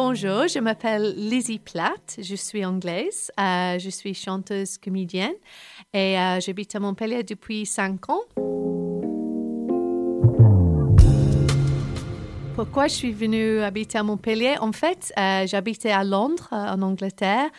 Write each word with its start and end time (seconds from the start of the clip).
Bonjour, 0.00 0.46
je 0.46 0.60
m'appelle 0.60 1.12
Lizzie 1.16 1.58
Platt, 1.58 2.20
je 2.22 2.36
suis 2.36 2.64
anglaise, 2.64 3.32
euh, 3.40 3.80
je 3.80 3.90
suis 3.90 4.14
chanteuse 4.14 4.78
comédienne 4.78 5.34
et 5.92 6.16
euh, 6.16 6.38
j'habite 6.38 6.72
à 6.76 6.78
Montpellier 6.78 7.24
depuis 7.24 7.66
5 7.66 8.08
ans. 8.08 8.20
Pourquoi 12.54 12.86
je 12.86 12.94
suis 12.94 13.10
venue 13.10 13.58
habiter 13.58 13.98
à 13.98 14.04
Montpellier? 14.04 14.54
En 14.60 14.70
fait, 14.70 15.12
euh, 15.18 15.48
j'habitais 15.48 15.90
à 15.90 16.04
Londres, 16.04 16.46
en 16.52 16.80
Angleterre, 16.80 17.50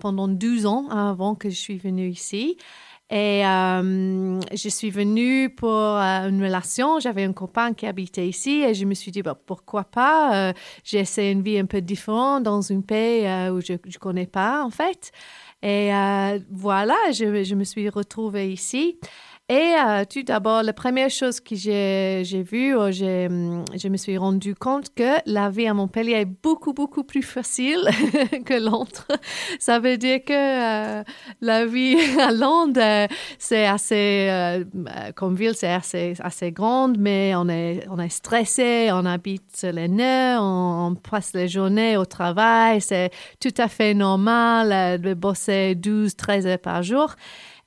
pendant 0.00 0.26
12 0.26 0.66
ans 0.66 0.88
avant 0.88 1.36
que 1.36 1.48
je 1.48 1.54
suis 1.54 1.78
venue 1.78 2.08
ici. 2.08 2.56
Et 3.12 3.46
euh, 3.46 4.40
je 4.54 4.68
suis 4.70 4.88
venue 4.88 5.50
pour 5.50 5.70
euh, 5.70 6.30
une 6.30 6.42
relation. 6.42 6.98
J'avais 6.98 7.24
un 7.24 7.34
copain 7.34 7.74
qui 7.74 7.86
habitait 7.86 8.26
ici 8.26 8.62
et 8.62 8.72
je 8.72 8.86
me 8.86 8.94
suis 8.94 9.12
dit, 9.12 9.20
bah, 9.20 9.38
pourquoi 9.44 9.84
pas? 9.84 10.48
Euh, 10.48 10.52
j'ai 10.82 11.00
essayé 11.00 11.30
une 11.30 11.42
vie 11.42 11.58
un 11.58 11.66
peu 11.66 11.82
différente 11.82 12.44
dans 12.44 12.72
un 12.72 12.80
pays 12.80 13.24
où 13.50 13.60
je 13.60 13.74
ne 13.74 13.98
connais 14.00 14.26
pas, 14.26 14.64
en 14.64 14.70
fait. 14.70 15.12
Et 15.62 15.90
voilà, 16.50 16.96
je, 17.12 17.44
je, 17.44 17.54
me 17.54 17.64
suis 17.64 17.88
retrouvée 17.90 18.50
ici. 18.50 18.98
Et 19.52 19.74
euh, 19.76 20.06
tout 20.10 20.22
d'abord, 20.22 20.62
la 20.62 20.72
première 20.72 21.10
chose 21.10 21.38
que 21.38 21.54
j'ai 21.54 22.42
vue, 22.42 22.74
euh, 22.74 22.90
je 22.90 23.88
me 23.88 23.96
suis 23.98 24.16
rendu 24.16 24.54
compte 24.54 24.94
que 24.94 25.18
la 25.26 25.50
vie 25.50 25.66
à 25.66 25.74
Montpellier 25.74 26.12
est 26.12 26.24
beaucoup, 26.24 26.72
beaucoup 26.72 27.04
plus 27.04 27.22
facile 27.22 27.86
que 28.46 28.54
Londres. 28.54 29.06
Ça 29.58 29.78
veut 29.78 29.98
dire 29.98 30.24
que 30.24 30.32
euh, 30.32 31.04
la 31.42 31.66
vie 31.66 31.98
à 32.18 32.32
Londres, 32.32 33.08
c'est 33.38 33.66
assez, 33.66 34.64
comme 35.16 35.34
ville, 35.34 35.54
c'est 35.54 35.74
assez, 36.18 36.52
grande, 36.52 36.96
mais 36.98 37.34
on 37.36 37.46
est, 37.50 37.86
on 37.90 37.98
est 37.98 38.08
stressé, 38.08 38.88
on 38.90 39.04
habite 39.04 39.66
les 39.70 39.88
nœuds, 39.88 40.38
on, 40.40 40.94
passe 40.94 41.34
les 41.34 41.48
journées 41.48 41.98
au 41.98 42.06
travail, 42.06 42.80
c'est 42.80 43.10
tout 43.38 43.52
à 43.58 43.68
fait 43.68 43.92
normal 43.92 44.98
de 44.98 45.12
bosser 45.12 45.74
12, 45.74 46.16
13 46.16 46.46
heures 46.46 46.58
par 46.58 46.82
jour. 46.82 47.16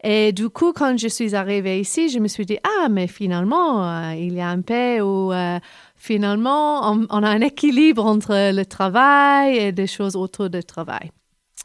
Et 0.04 0.34
du 0.34 0.50
coup, 0.50 0.74
quand 0.74 0.98
je 0.98 1.08
suis 1.08 1.36
arrivée 1.36 1.80
ici, 1.80 2.10
je 2.10 2.20
me 2.20 2.28
suis 2.28 2.46
dit, 2.46 2.60
ah, 2.64 2.90
mais 2.90 3.08
finalement, 3.08 3.84
euh, 3.84 4.14
il 4.14 4.34
y 4.34 4.42
a 4.42 4.50
un 4.50 4.62
peu 4.62 5.00
où 5.02 5.32
euh, 5.32 5.60
finalement, 5.96 6.92
on, 6.92 7.24
a 7.24 7.30
un 7.30 7.42
équilibre 7.42 8.06
entre 8.06 8.52
le 8.54 8.66
travail 8.66 9.58
et 9.58 9.72
des 9.72 9.88
choses 9.88 10.16
autour 10.16 10.50
du 10.50 10.64
travail. 10.64 11.12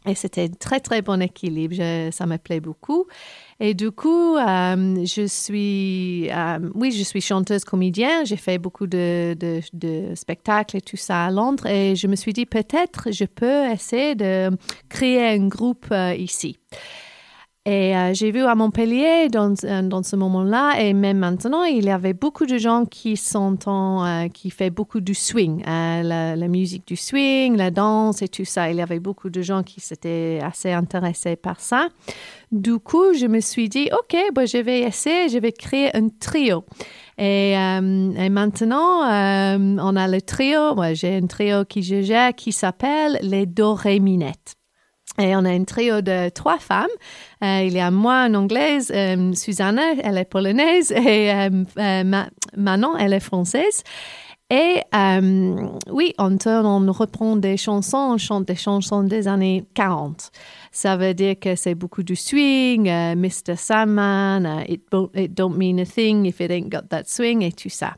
Et 0.06 0.14
c'était 0.14 0.44
un 0.44 0.48
très, 0.58 0.80
très 0.80 1.02
bon 1.02 1.20
équilibre. 1.20 1.76
ça 2.12 2.24
me 2.24 2.38
plaît 2.38 2.60
beaucoup. 2.60 3.04
Et 3.58 3.74
du 3.74 3.90
coup, 3.90 4.36
euh, 4.36 5.04
je 5.04 5.26
suis, 5.26 6.30
oui, 6.74 6.92
je 6.92 7.02
suis 7.02 7.20
chanteuse 7.20 7.64
comédienne. 7.64 8.24
J'ai 8.24 8.38
fait 8.38 8.56
beaucoup 8.56 8.86
de, 8.86 9.36
de, 9.74 10.14
spectacles 10.14 10.78
et 10.78 10.80
tout 10.80 10.96
ça 10.96 11.26
à 11.26 11.30
Londres. 11.30 11.66
Et 11.66 11.94
je 11.96 12.06
me 12.06 12.16
suis 12.16 12.32
dit, 12.32 12.46
peut-être 12.46 13.12
je 13.12 13.26
peux 13.26 13.70
essayer 13.70 14.14
de 14.14 14.50
créer 14.88 15.28
un 15.28 15.48
groupe 15.48 15.92
ici. 16.16 16.56
Et 17.66 17.94
euh, 17.94 18.14
j'ai 18.14 18.30
vu 18.30 18.42
à 18.44 18.54
Montpellier 18.54 19.28
dans, 19.28 19.52
euh, 19.64 19.82
dans 19.82 20.02
ce 20.02 20.16
moment-là, 20.16 20.80
et 20.80 20.94
même 20.94 21.18
maintenant, 21.18 21.64
il 21.64 21.84
y 21.84 21.90
avait 21.90 22.14
beaucoup 22.14 22.46
de 22.46 22.56
gens 22.56 22.86
qui 22.86 23.20
euh, 23.36 24.28
qui 24.28 24.48
fait 24.48 24.70
beaucoup 24.70 25.00
du 25.00 25.14
swing, 25.14 25.62
la, 25.66 26.48
musique 26.48 26.86
du 26.86 26.96
swing, 26.96 27.58
la 27.58 27.70
danse 27.70 28.22
et 28.22 28.28
tout 28.28 28.46
ça. 28.46 28.70
Il 28.70 28.78
y 28.78 28.80
avait 28.80 28.98
beaucoup 28.98 29.28
de 29.28 29.42
gens 29.42 29.62
qui 29.62 29.80
s'étaient 29.80 30.40
assez 30.42 30.72
intéressés 30.72 31.36
par 31.36 31.60
ça. 31.60 31.88
Du 32.50 32.78
coup, 32.78 33.12
je 33.12 33.26
me 33.26 33.40
suis 33.40 33.68
dit, 33.68 33.90
OK, 33.92 34.16
bon, 34.34 34.46
je 34.46 34.56
vais 34.56 34.80
essayer, 34.80 35.28
je 35.28 35.38
vais 35.38 35.52
créer 35.52 35.94
un 35.94 36.08
trio. 36.08 36.64
Et, 37.18 37.52
et 37.52 38.30
maintenant, 38.30 39.02
on 39.02 39.96
a 39.96 40.08
le 40.08 40.22
trio, 40.22 40.74
moi 40.74 40.94
j'ai 40.94 41.16
un 41.16 41.26
trio 41.26 41.66
qui 41.66 41.82
je 41.82 42.00
gère 42.00 42.34
qui 42.34 42.52
s'appelle 42.52 43.18
les 43.20 43.44
Doréminettes. 43.44 44.59
Et 45.20 45.36
on 45.36 45.44
a 45.44 45.50
un 45.50 45.64
trio 45.64 46.00
de 46.00 46.28
trois 46.30 46.58
femmes. 46.58 46.88
Euh, 47.42 47.62
il 47.66 47.72
y 47.72 47.80
a 47.80 47.90
moi, 47.90 48.26
une 48.26 48.36
anglaise, 48.36 48.90
euh, 48.94 49.32
Susanna, 49.34 49.94
elle 50.02 50.18
est 50.18 50.24
polonaise, 50.24 50.92
et 50.92 51.32
euh, 51.32 52.04
Manon, 52.56 52.96
elle 52.98 53.12
est 53.12 53.20
française. 53.20 53.82
Et 54.52 54.82
oui, 55.92 56.12
on, 56.18 56.36
on 56.44 56.92
reprend 56.92 57.36
des 57.36 57.56
chansons, 57.56 58.14
on 58.14 58.18
chante 58.18 58.48
des 58.48 58.56
chansons 58.56 59.04
des 59.04 59.28
années 59.28 59.64
40. 59.74 60.32
Ça 60.72 60.96
veut 60.96 61.14
dire 61.14 61.36
que 61.40 61.54
c'est 61.54 61.76
beaucoup 61.76 62.02
du 62.02 62.16
swing, 62.16 62.90
Mr. 63.14 63.56
Sandman, 63.56 64.64
it, 64.68 64.82
it 65.14 65.34
don't 65.34 65.56
mean 65.56 65.78
a 65.78 65.84
thing 65.84 66.26
if 66.26 66.40
it 66.40 66.50
ain't 66.50 66.68
got 66.68 66.88
that 66.88 67.04
swing 67.06 67.42
et 67.42 67.52
tout 67.52 67.68
ça. 67.68 67.94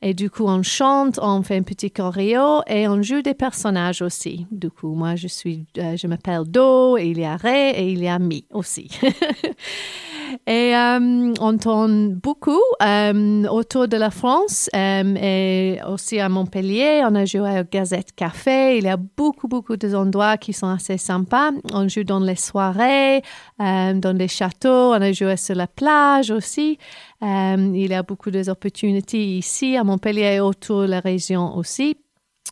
Et 0.00 0.14
du 0.14 0.30
coup, 0.30 0.44
on 0.46 0.62
chante, 0.62 1.18
on 1.20 1.42
fait 1.42 1.56
un 1.56 1.62
petit 1.62 1.90
choréo 1.90 2.62
et 2.68 2.86
on 2.86 3.02
joue 3.02 3.20
des 3.20 3.34
personnages 3.34 4.00
aussi. 4.00 4.46
Du 4.52 4.70
coup, 4.70 4.94
moi, 4.94 5.16
je 5.16 5.26
suis, 5.26 5.66
euh, 5.78 5.96
je 5.96 6.06
m'appelle 6.06 6.44
Do, 6.46 6.96
et 6.96 7.08
il 7.08 7.18
y 7.18 7.24
a 7.24 7.36
Ré 7.36 7.70
et 7.70 7.90
il 7.90 8.02
y 8.02 8.08
a 8.08 8.18
Mi 8.18 8.44
aussi. 8.52 8.88
Et 10.46 10.74
euh, 10.74 11.34
on 11.40 11.58
tourne 11.58 12.14
beaucoup 12.14 12.60
euh, 12.82 13.44
autour 13.48 13.88
de 13.88 13.96
la 13.96 14.10
France 14.10 14.68
et 14.74 15.78
aussi 15.88 16.20
à 16.20 16.28
Montpellier. 16.28 17.02
On 17.04 17.14
a 17.14 17.24
joué 17.24 17.60
au 17.60 17.64
Gazette 17.70 18.12
Café. 18.14 18.78
Il 18.78 18.84
y 18.84 18.88
a 18.88 18.96
beaucoup, 18.96 19.48
beaucoup 19.48 19.76
d'endroits 19.76 20.36
qui 20.36 20.52
sont 20.52 20.68
assez 20.68 20.98
sympas. 20.98 21.50
On 21.72 21.88
joue 21.88 22.04
dans 22.04 22.20
les 22.20 22.36
soirées, 22.36 23.22
dans 23.58 24.16
les 24.16 24.28
châteaux. 24.28 24.92
On 24.92 25.00
a 25.00 25.12
joué 25.12 25.36
sur 25.36 25.54
la 25.54 25.66
plage 25.66 26.30
aussi. 26.30 26.78
Euh, 27.22 27.72
il 27.74 27.90
y 27.90 27.94
a 27.94 28.02
beaucoup 28.02 28.30
d'opportunités 28.30 29.38
ici 29.38 29.76
à 29.76 29.84
Montpellier 29.84 30.34
et 30.36 30.40
autour 30.40 30.82
de 30.82 30.86
la 30.86 31.00
région 31.00 31.56
aussi. 31.56 31.96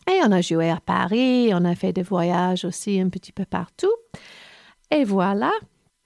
Et 0.09 0.19
on 0.25 0.31
a 0.31 0.41
joué 0.41 0.69
à 0.69 0.79
Paris, 0.79 1.51
on 1.53 1.65
a 1.65 1.75
fait 1.75 1.93
des 1.93 2.03
voyages 2.03 2.65
aussi 2.65 2.99
un 2.99 3.09
petit 3.09 3.31
peu 3.31 3.45
partout. 3.45 3.91
Et 4.91 5.03
voilà. 5.03 5.51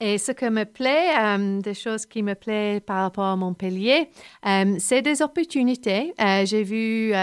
Et 0.04 0.18
ce 0.18 0.32
qui 0.32 0.50
me 0.50 0.64
plaît, 0.64 1.10
euh, 1.16 1.62
des 1.62 1.76
choses 1.76 2.08
qui 2.08 2.24
me 2.24 2.34
plaisent 2.34 2.82
par 2.84 3.04
rapport 3.04 3.26
à 3.26 3.36
Montpellier, 3.36 4.10
euh, 4.48 4.74
c'est 4.80 5.04
des 5.04 5.22
opportunités. 5.22 6.16
Euh, 6.20 6.44
j'ai 6.44 6.64
vu 6.64 7.14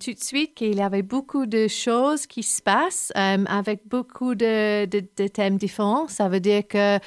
tout 0.00 0.12
de 0.12 0.18
suite 0.18 0.56
qu'il 0.56 0.74
y 0.74 0.82
avait 0.82 1.02
beaucoup 1.02 1.46
de 1.46 1.68
choses 1.68 2.26
qui 2.26 2.42
se 2.42 2.60
passent 2.60 3.12
avec 3.14 3.82
beaucoup 3.86 4.34
de, 4.34 4.84
thèmes 5.28 5.58
différents. 5.58 6.08
Ça 6.08 6.28
veut 6.28 6.40
dire 6.40 6.62
que 6.66 6.98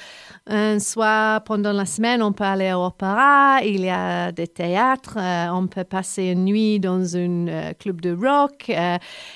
soit 0.78 1.42
pendant 1.44 1.72
la 1.72 1.84
semaine, 1.84 2.22
on 2.22 2.32
peut 2.32 2.44
aller 2.44 2.72
au 2.72 2.84
opéra, 2.86 3.60
il 3.62 3.82
y 3.82 3.90
a 3.90 4.32
des 4.32 4.48
théâtres, 4.48 5.18
on 5.52 5.66
peut 5.66 5.84
passer 5.84 6.28
une 6.28 6.46
nuit 6.46 6.80
dans 6.80 7.16
un 7.16 7.74
club 7.78 8.00
de 8.00 8.14
rock. 8.14 8.72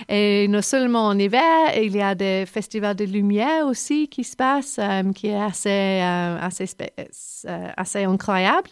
et 0.08 0.48
non 0.48 0.62
seulement 0.62 1.08
en 1.08 1.18
hiver, 1.18 1.76
il 1.76 1.94
y 1.94 2.00
a 2.00 2.14
des 2.14 2.46
festivals 2.46 2.96
de 2.96 3.04
lumière 3.04 3.66
aussi 3.66 4.08
qui 4.08 4.24
se 4.24 4.36
passent, 4.36 4.80
qui 5.14 5.26
est 5.26 5.40
assez 5.40 5.65
assez, 5.66 6.66
euh, 6.78 7.04
euh, 7.48 7.68
assez, 7.76 8.04
incroyable. 8.04 8.70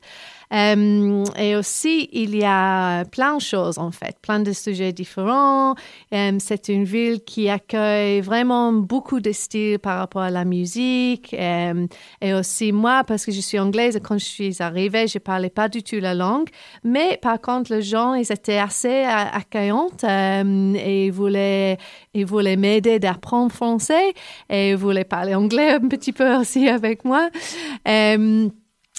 Euh, 0.53 1.25
et 1.37 1.57
aussi, 1.57 2.09
il 2.13 2.37
y 2.37 2.45
a 2.45 3.05
plein 3.07 3.37
de 3.37 3.41
choses, 3.41 3.79
en 3.79 3.91
fait, 3.91 4.17
plein 4.21 4.41
de 4.41 4.53
sujets 4.53 4.93
différents. 4.93 5.75
c'est 6.11 6.69
une 6.69 6.85
ville 6.85 7.23
qui 7.25 7.49
accueille 7.49 8.21
vraiment 8.21 8.73
beaucoup 8.73 9.21
de 9.21 9.33
styles 9.33 9.79
par 9.79 9.99
rapport 9.99 10.23
à 10.23 10.31
la 10.31 10.45
musique. 10.45 11.35
et 11.35 12.35
aussi, 12.35 12.73
moi, 12.73 13.05
parce 13.05 13.25
que 13.25 13.33
je 13.33 13.41
suis 13.41 13.59
anglaise, 13.59 13.99
quand 14.03 14.19
je 14.19 14.25
suis 14.25 14.57
arrivée, 14.61 15.07
je 15.09 15.19
ne 15.19 15.23
parlais 15.23 15.51
pas 15.51 15.69
du 15.69 15.83
tout 15.83 15.97
la 16.01 16.15
langue. 16.15 16.49
Mais 16.83 17.19
par 17.21 17.41
contre, 17.41 17.73
les 17.73 17.83
gens, 17.83 18.15
ils 18.15 18.31
étaient 18.31 18.59
assez 18.59 19.05
accueillants 19.05 19.91
et 20.03 21.07
ils 21.07 21.13
voulaient, 21.13 21.79
ils 22.13 22.27
voulaient 22.27 22.57
m'aider 22.57 22.99
d'apprendre 22.99 23.53
français 23.53 24.15
et 24.49 24.71
ils 24.71 24.77
voulaient 24.77 25.05
parler 25.05 25.35
anglais 25.35 25.73
un 25.73 25.89
petit 25.89 26.13
peu 26.13 26.37
aussi 26.37 26.69
avec 26.69 27.05
moi. 27.05 27.29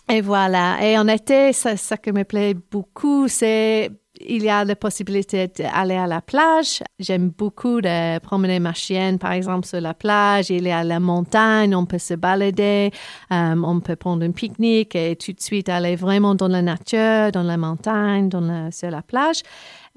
Et 0.09 0.21
voilà. 0.21 0.77
Et 0.85 0.97
en 0.97 1.07
été, 1.07 1.51
ça, 1.53 1.77
ça 1.77 1.97
que 1.97 2.11
me 2.11 2.23
plaît 2.23 2.53
beaucoup, 2.53 3.27
c'est 3.27 3.89
il 4.21 4.43
y 4.43 4.49
a 4.49 4.63
la 4.63 4.75
possibilité 4.75 5.47
d'aller 5.47 5.95
à 5.95 6.07
la 6.07 6.21
plage. 6.21 6.81
J'aime 6.99 7.29
beaucoup 7.29 7.81
de 7.81 8.19
promener 8.19 8.59
ma 8.59 8.73
chienne, 8.73 9.19
par 9.19 9.31
exemple, 9.31 9.65
sur 9.67 9.81
la 9.81 9.93
plage. 9.93 10.49
Il 10.49 10.63
y 10.63 10.71
a 10.71 10.83
la 10.83 10.99
montagne, 10.99 11.75
on 11.75 11.85
peut 11.85 11.99
se 11.99 12.13
balader, 12.13 12.91
euh, 13.31 13.55
on 13.63 13.79
peut 13.79 13.95
prendre 13.95 14.25
un 14.25 14.31
pique-nique 14.31 14.95
et 14.95 15.15
tout 15.15 15.33
de 15.33 15.41
suite 15.41 15.69
aller 15.69 15.95
vraiment 15.95 16.35
dans 16.35 16.47
la 16.47 16.61
nature, 16.61 17.31
dans 17.31 17.43
la 17.43 17.57
montagne, 17.57 18.29
dans 18.29 18.71
sur 18.71 18.89
la 18.89 19.01
plage. 19.01 19.41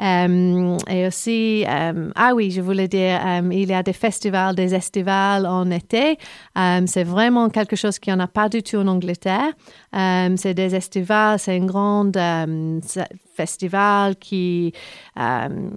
Euh, 0.00 0.76
et 0.88 1.08
aussi, 1.08 1.64
euh, 1.68 2.10
ah 2.14 2.32
oui, 2.34 2.52
je 2.52 2.60
voulais 2.60 2.86
dire, 2.86 3.20
il 3.50 3.68
y 3.68 3.74
a 3.74 3.82
des 3.82 3.92
festivals, 3.92 4.54
des 4.54 4.74
estivales 4.74 5.44
en 5.46 5.70
été. 5.70 6.18
c'est 6.86 7.04
vraiment 7.04 7.48
quelque 7.48 7.76
chose 7.76 7.98
qu'il 7.98 8.12
n'y 8.14 8.20
en 8.20 8.24
a 8.24 8.28
pas 8.28 8.48
du 8.48 8.62
tout 8.62 8.76
en 8.76 8.86
Angleterre. 8.86 9.52
c'est 9.92 10.54
des 10.54 10.74
estivales, 10.74 11.38
c'est 11.38 11.56
un 11.56 11.66
grand 11.66 12.04
festival 13.40 14.16
qui, 14.16 14.72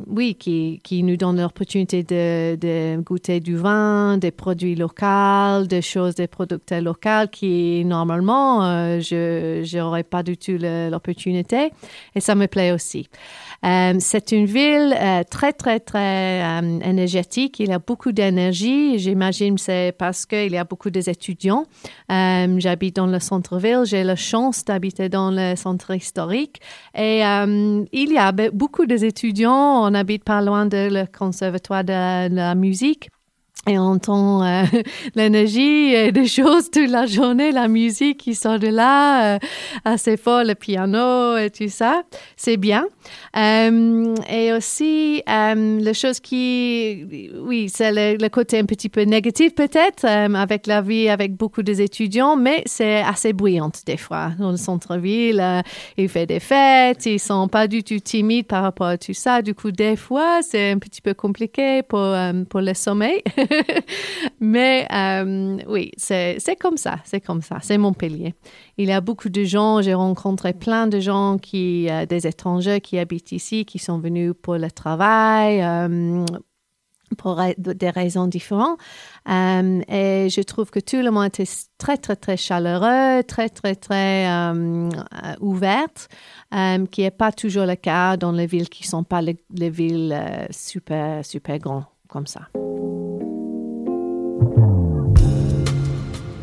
oui, 0.07 0.35
qui, 0.35 0.79
qui 0.83 1.03
nous 1.03 1.17
donne 1.17 1.39
l'opportunité 1.41 2.03
de, 2.03 2.99
goûter 3.01 3.39
du 3.39 3.55
vin, 3.55 4.17
des 4.17 4.31
produits 4.31 4.75
locaux, 4.75 5.65
des 5.75 5.81
choses, 5.81 6.15
des 6.15 6.27
producteurs 6.27 6.81
locaux 6.81 7.27
qui, 7.31 7.83
normalement, 7.85 8.61
je 8.99 9.77
n'aurais 9.77 10.03
pas 10.03 10.23
du 10.23 10.37
tout 10.37 10.57
l'opportunité. 10.59 11.71
Et 12.15 12.21
ça 12.21 12.35
me 12.35 12.47
plaît 12.47 12.71
aussi. 12.71 13.07
Euh, 13.63 13.93
c'est 13.99 14.31
une 14.31 14.45
ville 14.45 14.95
euh, 14.99 15.23
très, 15.29 15.53
très, 15.53 15.79
très 15.79 16.41
euh, 16.41 16.79
énergétique. 16.83 17.59
Il 17.59 17.69
y 17.69 17.73
a 17.73 17.79
beaucoup 17.79 18.11
d'énergie. 18.11 18.97
J'imagine 18.97 19.57
c'est 19.57 19.93
parce 19.97 20.25
qu'il 20.25 20.51
y 20.51 20.57
a 20.57 20.63
beaucoup 20.63 20.89
d'étudiants. 20.89 21.65
J'habite 22.09 22.95
dans 22.95 23.05
le 23.05 23.19
centre-ville. 23.19 23.83
J'ai 23.85 24.03
la 24.03 24.15
chance 24.15 24.65
d'habiter 24.65 25.09
dans 25.09 25.31
le 25.31 25.55
centre 25.55 25.91
historique. 25.91 26.61
Et 26.95 27.21
il 27.92 28.12
y 28.12 28.18
a 28.18 28.31
beaucoup 28.31 28.86
d'étudiants. 28.86 29.83
On 29.83 29.94
habite 29.94 30.24
pas 30.24 30.42
loin 30.42 30.65
de 30.65 30.89
le 30.92 31.06
conservatoire 31.06 31.83
de 31.83 32.36
la 32.36 32.56
musique 32.56 33.09
et 33.67 33.77
on 33.77 33.83
entend 33.83 34.43
euh, 34.43 34.63
l'énergie 35.15 35.93
et 35.93 36.11
des 36.11 36.25
choses 36.25 36.71
toute 36.71 36.89
la 36.89 37.05
journée, 37.05 37.51
la 37.51 37.67
musique 37.67 38.17
qui 38.17 38.33
sort 38.33 38.57
de 38.57 38.67
là, 38.67 39.35
euh, 39.35 39.39
assez 39.85 40.17
fort, 40.17 40.43
le 40.43 40.55
piano 40.55 41.37
et 41.37 41.51
tout 41.51 41.69
ça, 41.69 42.01
c'est 42.35 42.57
bien. 42.57 42.87
Euh, 43.37 44.15
et 44.27 44.51
aussi, 44.51 45.21
la 45.27 45.93
chose 45.93 46.19
qui, 46.19 47.29
oui, 47.39 47.69
c'est 47.69 47.91
le, 47.91 48.29
côté 48.29 48.57
un 48.57 48.65
petit 48.65 48.89
peu 48.89 49.01
négatif 49.01 49.53
peut-être, 49.53 50.05
avec 50.05 50.65
la 50.65 50.81
vie, 50.81 51.09
avec 51.09 51.35
beaucoup 51.35 51.61
d'étudiants, 51.61 52.37
mais 52.37 52.63
c'est 52.65 53.01
assez 53.01 53.31
bruyante 53.31 53.81
des 53.85 53.97
fois. 53.97 54.31
Dans 54.39 54.51
le 54.51 54.57
centre-ville, 54.57 55.61
il 55.97 56.09
fait 56.09 56.25
des 56.25 56.39
fêtes, 56.39 57.05
ils 57.05 57.19
sont 57.19 57.47
pas 57.47 57.67
du 57.67 57.83
tout 57.83 57.99
timides 57.99 58.47
par 58.47 58.63
rapport 58.63 58.87
à 58.87 58.97
tout 58.97 59.13
ça. 59.13 59.43
Du 59.43 59.53
coup, 59.53 59.71
des 59.71 59.97
fois, 59.97 60.39
c'est 60.41 60.71
un 60.71 60.79
petit 60.79 61.01
peu 61.01 61.13
compliqué 61.13 61.83
pour, 61.83 62.15
pour 62.49 62.61
le 62.61 62.73
sommeil. 62.73 63.21
Mais 64.39 64.88
euh, 64.92 65.57
oui, 65.68 65.92
c'est 65.98 66.39
comme 66.59 66.77
ça, 66.77 66.98
c'est 67.03 67.21
comme 67.21 67.42
ça, 67.42 67.57
c'est 67.62 67.77
Montpellier. 67.77 68.33
Il 68.77 68.88
y 68.88 68.92
a 68.92 69.01
beaucoup 69.01 69.30
de 69.30 69.44
gens, 69.44 69.81
j'ai 69.81 69.94
rencontré 69.94 70.53
plein 70.53 70.88
de 70.88 71.00
gens, 71.00 71.38
qui, 71.38 71.88
euh, 71.89 72.06
des 72.06 72.27
étrangers 72.27 72.81
qui 72.81 72.98
habitent 72.98 73.31
ici, 73.31 73.65
qui 73.65 73.80
sont 73.80 74.00
venus 74.00 74.33
pour 74.42 74.57
le 74.57 74.71
travail. 74.71 75.62
Euh, 75.62 76.25
pour 77.18 77.42
des 77.57 77.89
raisons 77.89 78.25
différentes. 78.27 78.80
et 79.27 80.27
je 80.30 80.42
trouve 80.44 80.71
que 80.71 80.80
tout 80.80 81.01
le 81.01 81.12
monde 81.12 81.25
était 81.25 81.44
très, 81.77 81.97
très, 81.97 82.15
très 82.15 82.38
chaleureux, 82.38 83.21
très, 83.27 83.50
très, 83.50 83.75
très 83.75 84.30
ouverte, 85.42 86.07
qui 86.89 87.01
n'est 87.01 87.12
pas 87.12 87.33
toujours 87.33 87.65
le 87.65 87.75
cas 87.75 88.15
dans 88.15 88.31
les 88.31 88.45
villes 88.45 88.69
qui 88.69 88.83
ne 88.83 88.88
sont 88.88 89.04
pas 89.04 89.21
les, 89.21 89.36
les 89.54 89.69
villes 89.69 90.18
super, 90.51 91.25
super 91.25 91.59
grandes 91.59 91.83
comme 92.07 92.27
ça. 92.27 92.47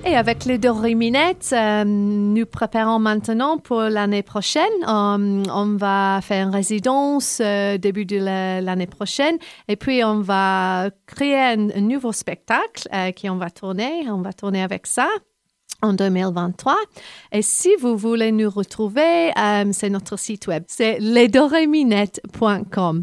Et 0.09 0.17
avec 0.17 0.47
les 0.47 0.57
deux 0.57 0.71
riminettes, 0.71 1.51
euh, 1.53 1.85
nous 1.85 2.47
préparons 2.47 2.99
maintenant 2.99 3.59
pour 3.59 3.83
l'année 3.83 4.23
prochaine. 4.23 4.65
Euh, 4.83 5.43
on 5.53 5.77
va 5.77 6.21
faire 6.23 6.47
une 6.47 6.55
résidence 6.55 7.43
euh, 7.45 7.77
début 7.77 8.07
de 8.07 8.17
l'année 8.17 8.87
prochaine 8.87 9.37
et 9.69 9.77
puis 9.77 10.03
on 10.03 10.21
va 10.21 10.89
créer 11.07 11.39
un, 11.39 11.57
nouveau 11.83 12.13
spectacle 12.13 12.89
qui 13.15 13.29
on 13.29 13.37
va 13.37 13.51
tourner. 13.51 14.09
On 14.09 14.23
va 14.23 14.33
tourner 14.33 14.63
avec 14.63 14.87
ça 14.87 15.09
en 15.83 15.93
2023. 15.93 16.75
Et 17.33 17.43
si 17.43 17.69
vous 17.79 17.99
voulez 17.99 18.33
nous 18.33 18.49
retrouver, 18.49 19.31
c'est 19.73 19.91
notre 19.91 20.19
site 20.19 20.47
web, 20.47 20.65
c'est 20.69 20.99
lesdoreminettes.com. 21.01 23.03